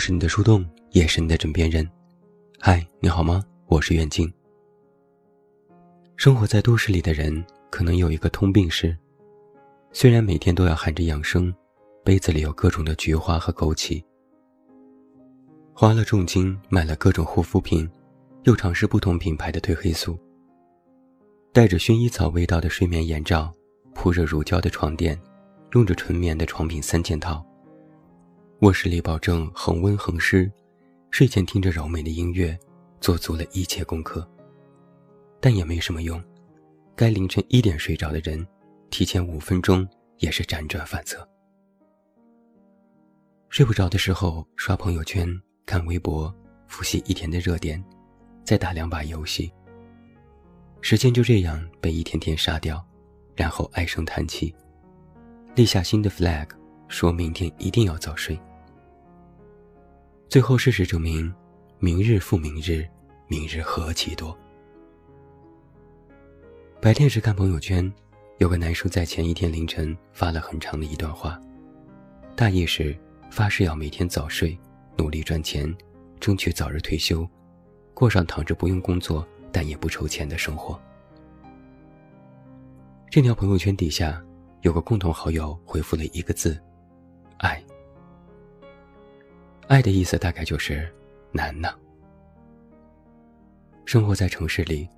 [0.00, 1.86] 是你的树洞，也是你的枕边人。
[2.58, 3.44] 嗨，你好吗？
[3.66, 4.32] 我是远近。
[6.16, 8.96] 生活在都市里的人，可能有一个通病是，
[9.92, 11.54] 虽然每天都要喊着养生，
[12.02, 14.02] 杯子里有各种的菊花和枸杞，
[15.74, 17.86] 花了重金买了各种护肤品，
[18.44, 20.18] 又尝试不同品牌的褪黑素，
[21.52, 23.52] 带着薰衣草味道的睡眠眼罩，
[23.94, 25.20] 铺着乳胶的床垫，
[25.74, 27.46] 用着纯棉的床品三件套。
[28.60, 30.50] 卧室里保证恒温恒湿，
[31.10, 32.58] 睡前听着柔美的音乐，
[33.00, 34.28] 做足了一切功课，
[35.40, 36.22] 但也没什么用。
[36.94, 38.46] 该凌晨一点睡着的人，
[38.90, 41.26] 提前五分钟也是辗转反侧。
[43.48, 45.26] 睡不着的时候，刷朋友圈、
[45.64, 46.32] 看微博，
[46.68, 47.82] 复习一天的热点，
[48.44, 49.50] 再打两把游戏。
[50.82, 52.86] 时间就这样被一天天杀掉，
[53.34, 54.54] 然后唉声叹气，
[55.54, 56.46] 立下新的 flag，
[56.88, 58.38] 说明天一定要早睡。
[60.30, 61.34] 最后，事实证明，
[61.80, 62.86] 明日复明日，
[63.26, 64.38] 明日何其多。
[66.80, 67.92] 白天时看朋友圈，
[68.38, 71.36] 有个男生在前一天凌晨发了很长的一段话，
[72.36, 72.96] 大意是
[73.28, 74.56] 发誓要每天早睡，
[74.96, 75.76] 努力赚钱，
[76.20, 77.28] 争取早日退休，
[77.92, 80.80] 过上躺着不用工作但也不愁钱的生活。
[83.10, 84.24] 这条朋友圈底下，
[84.60, 86.56] 有个共同好友回复了一个字：
[87.38, 87.60] 爱。
[89.70, 90.92] 爱的意思大概就是
[91.30, 91.72] 难呢。
[93.84, 94.88] 生活在城市里，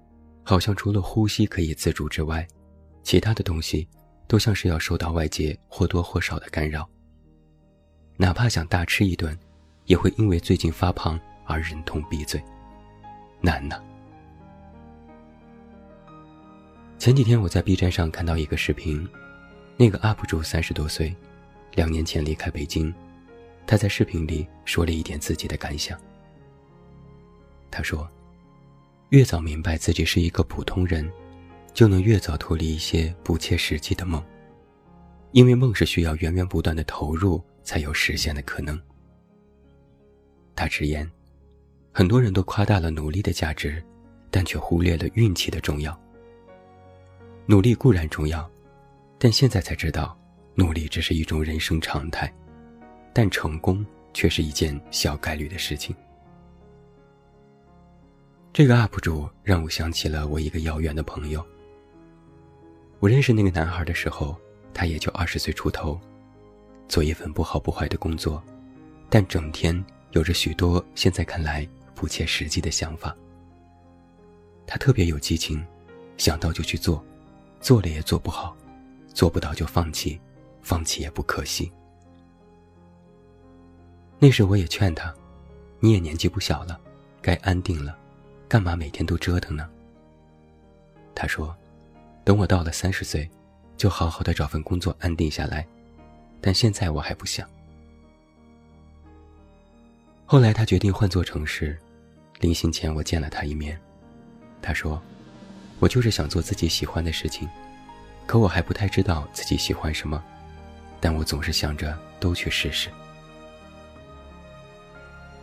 [0.43, 2.49] 好像除了呼吸可以自主之外，
[3.03, 3.87] 其他的东西
[4.27, 6.89] 都像是要受到外界或多或少的干扰。
[8.17, 9.39] 哪怕想大吃一顿，
[9.85, 12.43] 也会因为最近发胖而忍痛闭嘴，
[13.43, 13.79] 难呢。
[16.99, 19.07] 前几天我在 B 站上看到一个视频，
[19.77, 21.15] 那个 UP 主三十多岁，
[21.75, 22.91] 两年前离开北京。
[23.67, 25.99] 他在视频里说了一点自己的感想。
[27.71, 28.07] 他说
[29.11, 31.11] ：“越早明白自己是一个普通人，
[31.73, 34.23] 就能越早脱离一些不切实际的梦，
[35.31, 38.79] 因为梦是需要源源不断的投入才有实现的可能。”
[40.55, 41.11] 他直言
[41.93, 43.83] ：“很多人都夸大了努力的价值，
[44.31, 45.99] 但却忽略了运气的重要。
[47.47, 48.49] 努力固然重要，
[49.19, 50.15] 但现在才知道，
[50.55, 52.31] 努力只是一种人生常态。”
[53.13, 53.85] 但成功
[54.15, 55.95] 却是一件小概率的事情。
[58.53, 61.45] 这个 UP 主让我想起了我一个遥远的朋友。
[63.01, 64.37] 我认识那个男孩的时候，
[64.75, 65.99] 他也就二十岁出头，
[66.87, 68.43] 做一份不好不坏的工作，
[69.09, 73.17] 但整天有着许多现在看来不切实际的想法。
[74.67, 75.65] 他特别有激情，
[76.17, 77.05] 想到就去做，
[77.61, 78.57] 做了也做不好，
[79.13, 80.21] 做不到就放弃，
[80.61, 81.73] 放弃也不可惜。
[84.25, 85.13] 那时我也劝他，
[85.81, 86.79] 你也年纪不小了，
[87.21, 87.99] 该安定了，
[88.49, 89.69] 干嘛每天都折腾呢？
[91.13, 91.53] 他说，
[92.23, 93.29] 等我到了三十岁，
[93.77, 95.67] 就好好的找份工作安定下来，
[96.41, 97.51] 但现在我还不想。
[100.25, 101.77] 后来他决定换座城市，
[102.39, 103.77] 临行前我见了他一面，
[104.63, 105.03] 他说，
[105.81, 107.49] 我就是想做自己喜欢的事情，
[108.25, 110.23] 可我还不太知道自己喜欢什么，
[111.01, 112.89] 但我总是想着都去试试。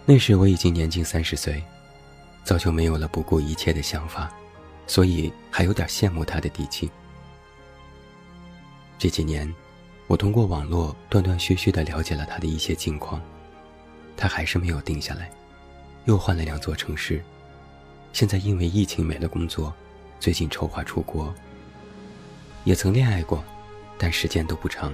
[0.10, 1.64] 那时我已经年近三十岁，
[2.44, 4.28] 早就没有了不顾一切的想法，
[4.88, 6.90] 所以还有点羡慕他的底气。
[8.98, 9.54] 这几年，
[10.08, 13.22] 我通过网络断断续续的了解了他的一些近况，
[14.18, 15.30] 他还是没有定下来，
[16.06, 17.24] 又换了两座城市，
[18.12, 19.72] 现在因为疫情没了工作，
[20.20, 21.32] 最近筹划出国。
[22.64, 23.44] 也曾恋爱过，
[23.96, 24.92] 但时间都不长，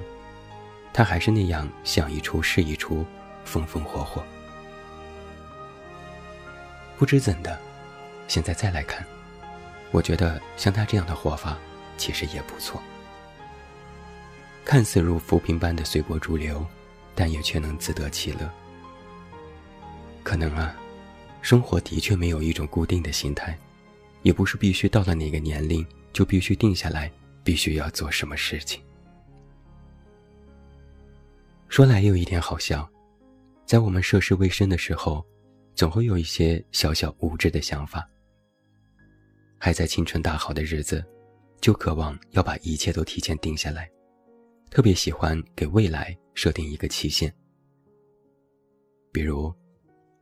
[0.91, 3.05] 他还是那样想一出是一出，
[3.45, 4.21] 风风火火。
[6.97, 7.59] 不知怎的，
[8.27, 9.05] 现在再来看，
[9.91, 11.57] 我觉得像他这样的活法
[11.97, 12.81] 其实也不错。
[14.63, 16.65] 看似如浮萍般的随波逐流，
[17.13, 18.49] 但也却能自得其乐。
[20.23, 20.75] 可能啊，
[21.41, 23.57] 生活的确没有一种固定的心态，
[24.23, 27.11] 也不是必须到了哪个年龄就必须定下来，
[27.43, 28.81] 必须要做什么事情。
[31.67, 32.89] 说来又一点好笑，
[33.65, 35.23] 在我们涉世未深的时候。
[35.75, 38.09] 总会有一些小小无知的想法。
[39.57, 41.03] 还在青春大好的日子，
[41.59, 43.89] 就渴望要把一切都提前定下来，
[44.69, 47.33] 特别喜欢给未来设定一个期限。
[49.11, 49.53] 比如，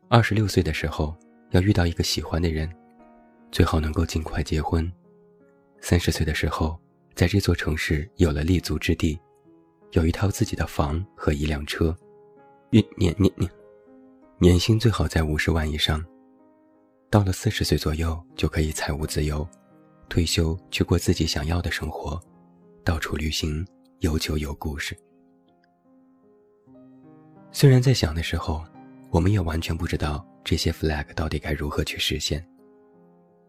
[0.09, 1.15] 二十六岁的时候
[1.51, 2.69] 要遇到一个喜欢的人，
[3.51, 4.85] 最好能够尽快结婚；
[5.81, 6.79] 三十岁的时候，
[7.13, 9.19] 在这座城市有了立足之地，
[9.91, 11.95] 有一套自己的房和一辆车。
[12.71, 13.47] 你你你你
[14.39, 16.03] 年薪最好在五十万以上。
[17.09, 19.47] 到了四十岁左右就可以财务自由，
[20.09, 22.19] 退休去过自己想要的生活，
[22.83, 23.65] 到处旅行，
[24.00, 24.97] 有酒有故事。
[27.51, 28.63] 虽然在想的时候，
[29.12, 32.44] 我们也完全不知道这些 flag 到底该如何去实现，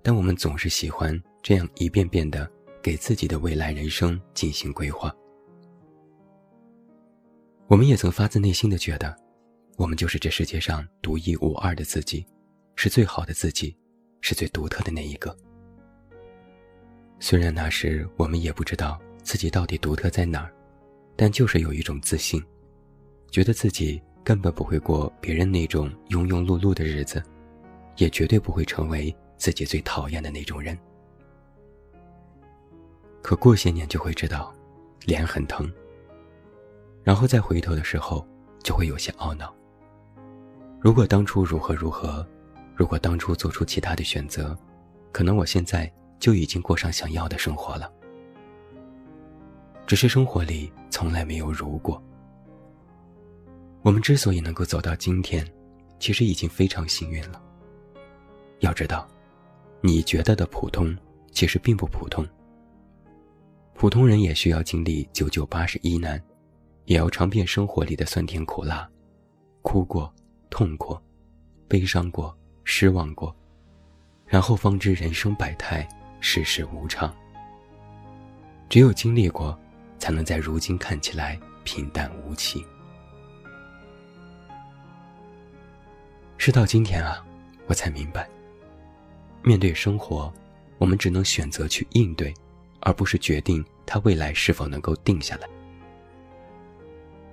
[0.02, 2.48] 但我们总是喜欢这样一遍遍的
[2.82, 5.10] 给自己的未来人生进行规划。
[7.66, 9.16] 我们也曾发自内心的觉得，
[9.76, 12.24] 我们就是这世界上独一无二的自己，
[12.76, 13.76] 是最好的自己，
[14.20, 15.36] 是最独特的那一个。
[17.18, 20.54] 虽然那时我们也不知道自己到底独特在哪儿，
[21.16, 22.42] 但就是有一种自信。
[23.30, 27.20] 觉得自己根本不会过别人那种庸庸碌碌的日子，
[27.96, 30.78] 也绝对不会成为自己最讨厌的那种人。
[33.22, 34.54] 可过些年就会知道，
[35.04, 35.68] 脸很疼。
[37.02, 38.24] 然后再回头的时候，
[38.62, 39.52] 就会有些懊恼。
[40.84, 42.26] 如果当初如何如何，
[42.76, 44.54] 如果当初做出其他的选择，
[45.12, 45.90] 可能我现在
[46.20, 47.90] 就已经过上想要的生活了。
[49.86, 51.98] 只是生活里从来没有如果。
[53.80, 55.50] 我们之所以能够走到今天，
[55.98, 57.40] 其实已经非常幸运了。
[58.58, 59.08] 要知道，
[59.80, 60.94] 你觉得的普通，
[61.32, 62.28] 其实并不普通。
[63.72, 66.22] 普通人也需要经历九九八十一难，
[66.84, 68.86] 也要尝遍生活里的酸甜苦辣，
[69.62, 70.12] 哭过，
[70.54, 71.02] 痛过，
[71.66, 73.34] 悲伤过，失望过，
[74.24, 75.84] 然后方知人生百态，
[76.20, 77.12] 世事无常。
[78.68, 79.58] 只有经历过，
[79.98, 82.64] 才能在如今看起来平淡无奇。
[86.38, 87.26] 事到今天啊，
[87.66, 88.28] 我才明白，
[89.42, 90.32] 面对生活，
[90.78, 92.32] 我们只能选择去应对，
[92.78, 95.48] 而不是决定它未来是否能够定下来。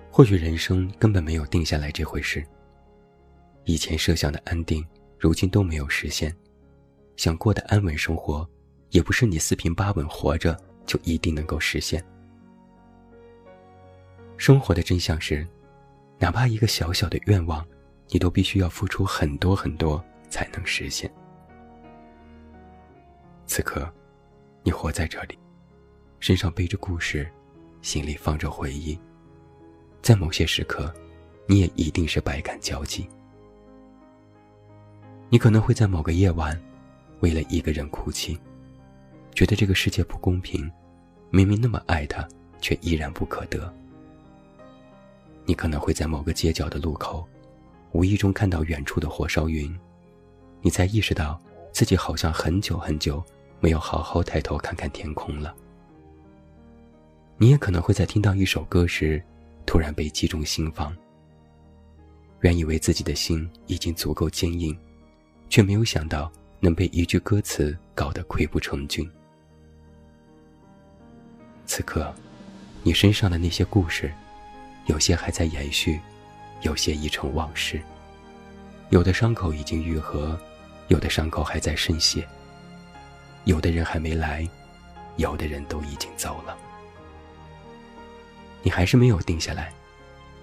[0.09, 2.44] 或许人生根本没有定下来这回事。
[3.66, 4.86] 以前设想的安定，
[5.18, 6.31] 如今都没有实现；
[7.16, 8.48] 想过的安稳生活，
[8.90, 12.04] 也不是你四平八稳活着就一定能够实现。
[14.38, 15.48] 生活的真相是，
[16.19, 17.66] 哪怕一个小小的愿望。
[18.13, 21.10] 你都必须要付出很多很多才能实现。
[23.46, 23.90] 此刻，
[24.64, 25.40] 你活在这里，
[26.19, 27.25] 身上背着故事，
[27.81, 29.00] 心里放着回忆。
[30.02, 30.94] 在某些时刻，
[31.48, 33.07] 你也一定是百感交集。
[35.33, 36.62] 你可能会在某个夜晚，
[37.22, 38.38] 为了一个人哭泣，
[39.33, 40.69] 觉得这个世界不公平，
[41.30, 42.28] 明明那么爱他，
[42.60, 43.74] 却依然不可得。
[45.45, 47.25] 你可能会在某个街角的路口。
[47.94, 49.74] 无意中看到远处的火烧云，
[50.62, 51.42] 你才意识到
[51.72, 53.24] 自己好像很久很久
[53.62, 55.56] 没有好好抬头看看天空了。
[57.38, 59.22] 你也可能会在听到一首歌时，
[59.66, 60.94] 突然被击中心房。
[62.42, 64.78] 原以为自己的心已经足够坚硬，
[65.51, 66.31] 却没有想到
[66.62, 69.07] 能被一句歌词搞得溃不成军。
[71.65, 72.12] 此刻，
[72.83, 74.12] 你身上的那些故事，
[74.86, 76.00] 有些还在延续。
[76.62, 77.81] 有些已成往事，
[78.92, 80.39] 有的伤口已经愈合，
[80.89, 82.24] 有的伤口还在渗血。
[83.45, 84.47] 有的人还没来，
[85.18, 86.56] 有的人都已经走了。
[88.61, 89.73] 你还是没有定下来，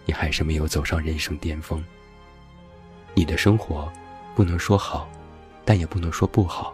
[0.07, 1.81] 你还是没有走上人生巅峰。
[3.15, 3.89] 你的生活
[4.39, 5.11] 不能说好，
[5.65, 6.73] 但也不能说不好。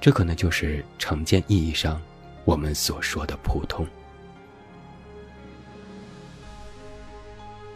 [0.00, 2.00] 这可能就是常见意义上
[2.46, 3.86] 我们所说的普通。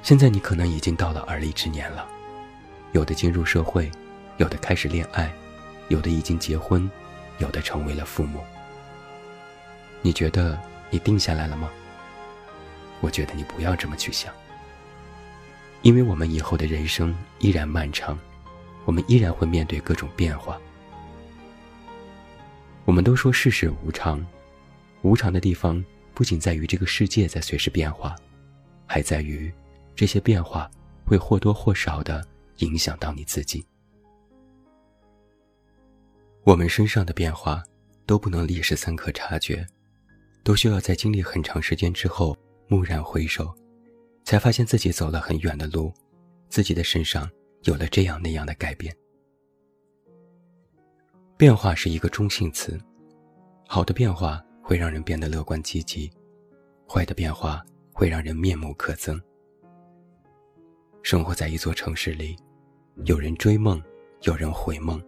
[0.03, 2.09] 现在你可能已经到了而立之年了，
[2.93, 3.91] 有的进入社会，
[4.39, 5.31] 有的开始恋爱，
[5.89, 6.91] 有的已经结婚，
[7.37, 8.41] 有的成为了父母。
[10.01, 10.59] 你觉得
[10.89, 11.69] 你定下来了吗？
[13.03, 14.33] 我觉得你不要这么去想，
[15.83, 18.19] 因为我们以后的人生依然漫长，
[18.87, 20.59] 我们依然会面对各种变化。
[22.87, 24.27] 我们都说世事无常，
[25.03, 28.17] 无常的地方不仅在于这个世界在随时变化，
[28.87, 29.53] 还在于。
[29.97, 30.71] 这些变化
[31.07, 32.23] 会或多或少的
[32.59, 33.65] 影响到你自己。
[36.45, 37.63] 我们身上的变化
[38.05, 39.67] 都不能立时三刻察觉，
[40.45, 42.37] 都需要在经历很长时间之后
[42.69, 43.51] 蓦然回首，
[44.23, 45.91] 才发现自己走了很远的路，
[46.51, 47.27] 自己的身上
[47.67, 48.95] 有了这样那样的改变。
[51.37, 52.81] 变化是一个中性词，
[53.67, 56.11] 好的变化会让人变得乐观积极，
[56.89, 59.21] 坏的变化会让人面目可憎。
[61.03, 62.37] 生活在一座城市里，
[63.05, 63.83] 有人追梦，
[64.23, 65.03] 有人回梦，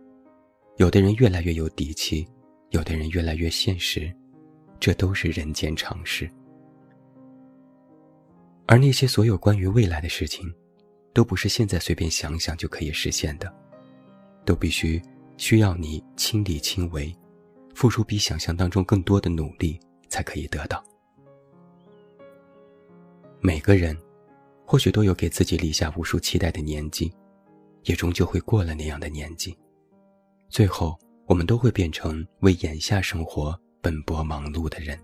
[0.77, 2.29] 有的人越来越有底气，
[2.71, 4.13] 有的人越来越现实，
[4.79, 6.29] 这都是人间常事。
[8.67, 10.53] 而那些所有关于未来的事情，
[11.19, 13.53] 都不是现在随便想想就可以实现的，
[14.45, 15.03] 都必须
[15.37, 17.13] 需要你亲力亲为，
[17.75, 20.81] 付出比想象当中更多的努力才可以得到。
[23.41, 23.99] 每个人，
[24.65, 27.13] 或许都有给自己立下无数期待的年纪，
[27.83, 29.59] 也终究会过了那样的年纪，
[30.49, 30.97] 最后
[31.27, 34.97] 我们都会变成为眼下生活奔波忙碌的人。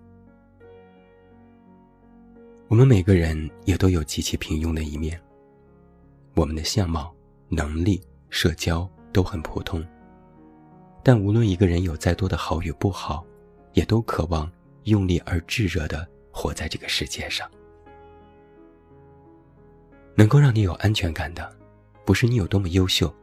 [2.69, 5.21] 我们每个人也都有极其平庸的一面。
[6.35, 7.15] 我们的相貌、
[7.47, 9.81] 能力、社交都很普通，
[11.01, 13.25] 但无论一个人有再多的好与不好，
[13.71, 14.51] 也都渴望
[14.83, 17.49] 用力而炙热的活在这个世界上。
[20.13, 21.49] 能够让你有安全感的，
[22.03, 23.13] 不是你有多么优秀，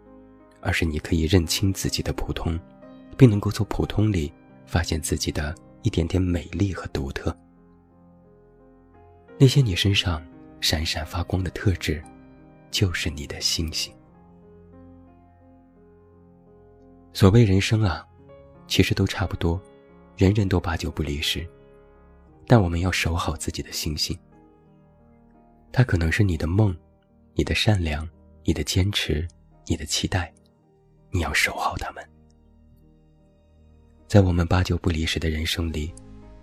[0.62, 2.58] 而是你可以认清自己的普通，
[3.18, 4.32] 并能够从普通里
[4.64, 7.36] 发现自己的一点点美丽和独特。
[9.38, 10.22] 那些你身上
[10.62, 12.02] 闪闪发光的特质。
[12.72, 13.94] 就是你的星星。
[17.12, 18.04] 所谓人生啊，
[18.66, 19.60] 其实都差不多，
[20.16, 21.46] 人人都八九不离十，
[22.48, 24.18] 但我们要守好自己的星星。
[25.70, 26.74] 它可能是你的梦，
[27.34, 28.08] 你的善良，
[28.44, 29.28] 你的坚持，
[29.66, 30.32] 你的期待，
[31.10, 32.02] 你要守好它们。
[34.08, 35.94] 在我们八九不离十的人生里，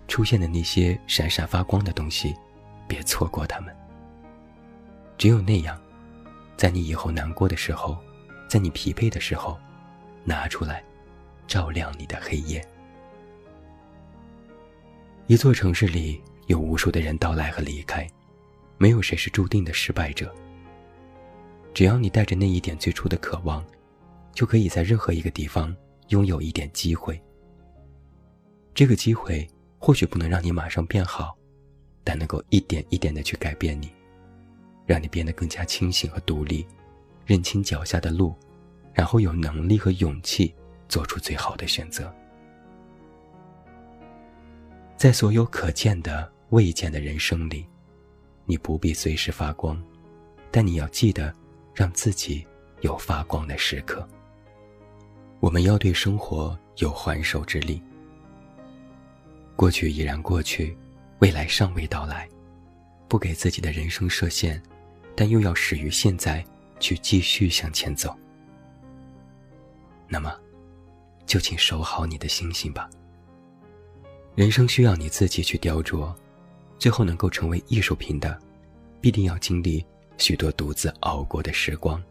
[0.06, 2.34] 出现的那些闪闪发光的东西，
[2.86, 3.76] 别错过它们。
[5.18, 5.78] 只有那样。
[6.60, 7.96] 在你以后难过的时候，
[8.46, 9.58] 在你疲惫的时候，
[10.24, 10.84] 拿出来，
[11.46, 12.62] 照亮你的黑夜。
[15.26, 18.06] 一座城市里有无数的人到来和离开，
[18.76, 20.30] 没有谁是注定的失败者。
[21.72, 23.64] 只要你带着那一点最初的渴望，
[24.34, 25.74] 就可以在任何一个地方
[26.08, 27.18] 拥有一点机会。
[28.74, 29.48] 这个机会
[29.78, 31.34] 或许不能让你马上变好，
[32.04, 33.90] 但能够一点一点的去改变你。
[34.90, 36.66] 让你变得更加清醒和独立，
[37.24, 38.34] 认清脚下的路，
[38.92, 40.52] 然后有能力和勇气
[40.88, 42.12] 做出最好的选择。
[44.96, 47.64] 在所有可见的、未见的人生里，
[48.46, 49.80] 你不必随时发光，
[50.50, 51.32] 但你要记得
[51.72, 52.44] 让自己
[52.80, 54.04] 有发光的时刻。
[55.38, 57.80] 我们要对生活有还手之力。
[59.54, 60.76] 过去已然过去，
[61.20, 62.28] 未来尚未到来，
[63.06, 64.60] 不给自己的人生设限。
[65.20, 66.42] 但又要始于现在，
[66.78, 68.16] 去继续向前走。
[70.08, 70.34] 那么，
[71.26, 72.88] 就请守好你的星星吧。
[74.34, 76.10] 人生需要你自己去雕琢，
[76.78, 78.40] 最后能够成为艺术品的，
[78.98, 79.84] 必定要经历
[80.16, 82.02] 许多独自熬过的时光。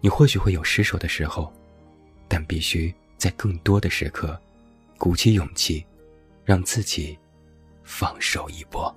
[0.00, 1.52] 你或许会有失手的时候，
[2.28, 4.40] 但必须在更多的时刻，
[4.98, 5.84] 鼓起勇气，
[6.44, 7.18] 让自己
[7.82, 8.96] 放手一搏。